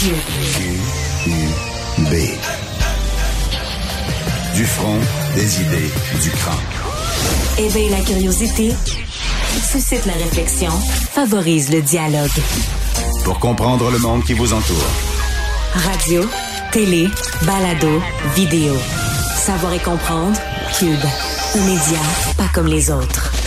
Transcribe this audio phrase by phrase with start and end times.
[0.00, 0.16] Radio.
[1.24, 2.14] Q-U-B.
[4.54, 4.98] Du front,
[5.34, 5.90] des idées,
[6.22, 6.54] du crâne.
[7.58, 8.72] Éveille la curiosité,
[9.70, 12.30] suscite la réflexion, favorise le dialogue.
[13.24, 14.90] Pour comprendre le monde qui vous entoure.
[15.74, 16.24] Radio,
[16.72, 17.08] télé,
[17.42, 18.02] balado,
[18.34, 18.74] vidéo.
[19.36, 20.38] Savoir et comprendre,
[20.78, 21.04] Cube.
[21.56, 22.00] Un média
[22.38, 23.39] pas comme les autres.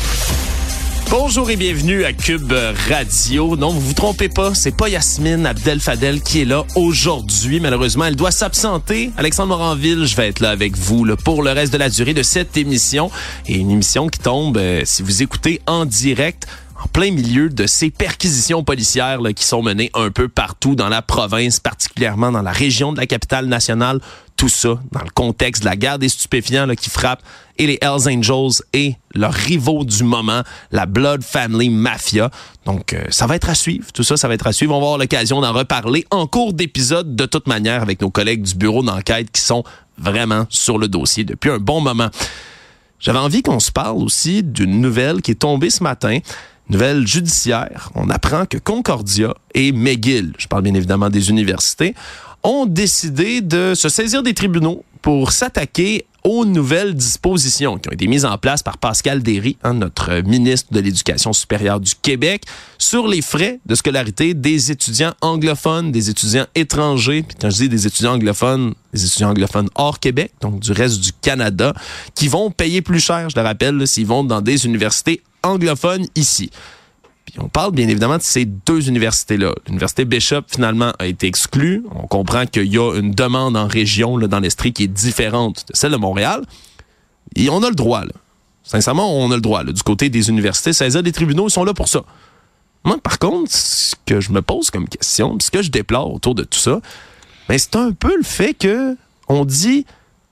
[1.15, 2.51] Bonjour et bienvenue à Cube
[2.89, 3.55] Radio.
[3.55, 7.59] Non, vous vous trompez pas, c'est pas Yasmine Abdel Fadel qui est là aujourd'hui.
[7.59, 9.11] Malheureusement, elle doit s'absenter.
[9.15, 12.15] Alexandre Moranville, je vais être là avec vous là, pour le reste de la durée
[12.15, 13.11] de cette émission.
[13.47, 16.47] Une émission qui tombe, euh, si vous écoutez en direct,
[16.83, 21.03] en plein milieu de ces perquisitions policières qui sont menées un peu partout dans la
[21.03, 23.99] province, particulièrement dans la région de la capitale nationale.
[24.43, 27.23] Tout ça dans le contexte de la guerre des stupéfiants là, qui frappe
[27.57, 32.29] et les Hells Angels et leurs rivaux du moment, la Blood Family Mafia.
[32.65, 33.89] Donc, euh, ça va être à suivre.
[33.93, 34.75] Tout ça, ça va être à suivre.
[34.75, 38.41] On va avoir l'occasion d'en reparler en cours d'épisode de toute manière avec nos collègues
[38.41, 39.63] du bureau d'enquête qui sont
[39.97, 42.09] vraiment sur le dossier depuis un bon moment.
[42.99, 46.19] J'avais envie qu'on se parle aussi d'une nouvelle qui est tombée ce matin.
[46.67, 47.91] Nouvelle judiciaire.
[47.95, 51.95] On apprend que Concordia et McGill, je parle bien évidemment des universités,
[52.43, 58.07] ont décidé de se saisir des tribunaux pour s'attaquer aux nouvelles dispositions qui ont été
[58.07, 62.43] mises en place par Pascal Derry, hein, notre ministre de l'Éducation supérieure du Québec,
[62.77, 67.23] sur les frais de scolarité des étudiants anglophones, des étudiants étrangers.
[67.23, 71.01] Puis quand je dis des étudiants anglophones, des étudiants anglophones hors Québec, donc du reste
[71.01, 71.73] du Canada,
[72.15, 76.49] qui vont payer plus cher, je le rappelle, s'ils vont dans des universités anglophones ici.
[77.25, 79.53] Puis on parle bien évidemment de ces deux universités-là.
[79.67, 81.83] L'université Bishop, finalement, a été exclue.
[81.95, 85.65] On comprend qu'il y a une demande en région, là, dans l'Estrie, qui est différente
[85.69, 86.43] de celle de Montréal.
[87.35, 88.11] Et on a le droit, là.
[88.63, 90.73] Sincèrement, on a le droit, là, du côté des universités.
[90.73, 92.03] Saisir des tribunaux, ils sont là pour ça.
[92.85, 96.35] Moi, par contre, ce que je me pose comme question, ce que je déplore autour
[96.35, 96.81] de tout ça,
[97.47, 99.85] ben, c'est un peu le fait que on dit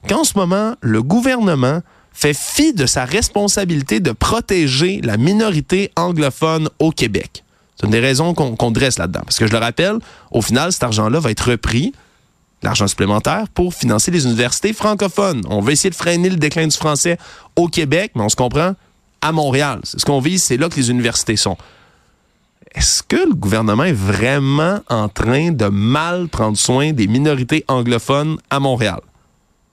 [0.07, 1.81] qu'en ce moment, le gouvernement
[2.11, 7.43] fait fi de sa responsabilité de protéger la minorité anglophone au Québec.
[7.75, 9.21] C'est une des raisons qu'on dresse là-dedans.
[9.25, 9.97] Parce que je le rappelle,
[10.29, 11.93] au final, cet argent-là va être repris,
[12.61, 15.41] l'argent supplémentaire, pour financer les universités francophones.
[15.49, 17.17] On veut essayer de freiner le déclin du français
[17.55, 18.75] au Québec, mais on se comprend,
[19.21, 19.79] à Montréal.
[19.83, 21.57] C'est ce qu'on vise, c'est là que les universités sont.
[22.73, 28.37] Est-ce que le gouvernement est vraiment en train de mal prendre soin des minorités anglophones
[28.49, 29.01] à Montréal?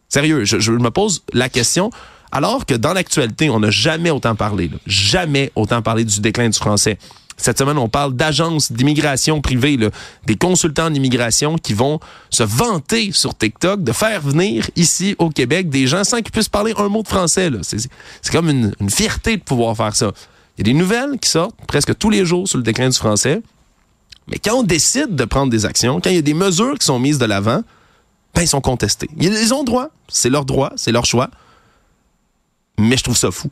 [0.09, 1.91] Sérieux, je me pose la question.
[2.31, 6.59] Alors que dans l'actualité, on n'a jamais autant parlé, jamais autant parlé du déclin du
[6.59, 6.99] français.
[7.39, 9.91] Cette semaine, on parle d'agences d'immigration privées, là,
[10.27, 12.01] des consultants en immigration qui vont
[12.31, 16.49] se vanter sur TikTok de faire venir ici au Québec des gens sans qu'ils puissent
[16.49, 17.49] parler un mot de français.
[17.63, 20.11] C'est comme une, fierté de pouvoir faire ça.
[20.59, 22.97] Il y a des nouvelles qui sortent presque tous les jours sur le déclin du
[22.97, 23.41] français.
[24.27, 26.85] Mais quand on décide de prendre des actions, quand il y a des mesures qui
[26.85, 27.63] sont mises de l'avant,
[28.35, 29.09] ben, ils sont contestés.
[29.19, 29.89] Ils ont droit.
[30.09, 31.31] C'est leur droit, c'est leur choix
[32.79, 33.51] mais je trouve ça fou.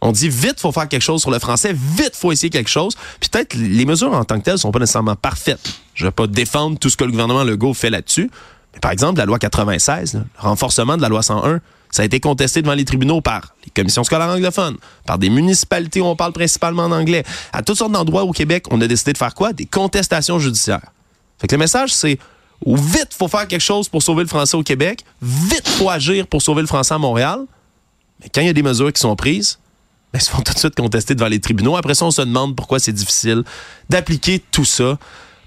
[0.00, 2.94] On dit vite, faut faire quelque chose sur le français, vite, faut essayer quelque chose.
[3.20, 5.80] Puis peut-être les mesures en tant que telles sont pas nécessairement parfaites.
[5.94, 8.30] Je vais pas défendre tout ce que le gouvernement Legault fait là-dessus.
[8.74, 12.04] Mais par exemple, la loi 96, là, le renforcement de la loi 101, ça a
[12.04, 16.16] été contesté devant les tribunaux par les commissions scolaires anglophones, par des municipalités où on
[16.16, 17.24] parle principalement en anglais.
[17.52, 19.52] À toutes sortes d'endroits au Québec, on a décidé de faire quoi?
[19.52, 20.92] Des contestations judiciaires.
[21.38, 22.18] Fait que le message, c'est
[22.66, 26.42] vite, faut faire quelque chose pour sauver le français au Québec, vite, faut agir pour
[26.42, 27.40] sauver le français à Montréal.
[28.20, 29.58] Mais quand il y a des mesures qui sont prises,
[30.12, 31.76] ben, elles se font tout de suite contester devant les tribunaux.
[31.76, 33.44] Après ça, on se demande pourquoi c'est difficile
[33.88, 34.98] d'appliquer tout ça.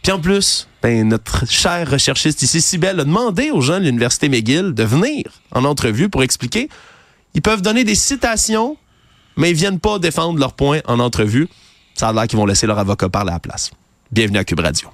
[0.03, 4.29] Puis en plus, ben, notre cher recherchiste ici, Sibelle, a demandé aux gens de l'Université
[4.29, 6.69] McGill de venir en entrevue pour expliquer.
[7.33, 8.77] Ils peuvent donner des citations,
[9.37, 11.47] mais ils viennent pas défendre leurs points en entrevue.
[11.95, 13.71] Ça a l'air qu'ils vont laisser leur avocat parler à la place.
[14.11, 14.89] Bienvenue à Cube Radio.